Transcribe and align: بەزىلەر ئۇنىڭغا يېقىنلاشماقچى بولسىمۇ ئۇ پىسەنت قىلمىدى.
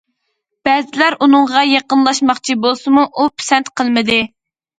بەزىلەر 0.67 1.15
ئۇنىڭغا 1.25 1.61
يېقىنلاشماقچى 1.73 2.57
بولسىمۇ 2.65 3.05
ئۇ 3.11 3.27
پىسەنت 3.37 3.71
قىلمىدى. 3.83 4.19